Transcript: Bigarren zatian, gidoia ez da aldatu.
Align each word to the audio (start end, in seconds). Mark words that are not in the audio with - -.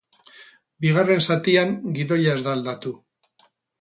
Bigarren 0.85 1.21
zatian, 1.27 1.75
gidoia 1.99 2.33
ez 2.37 2.41
da 2.49 2.57
aldatu. 2.59 2.95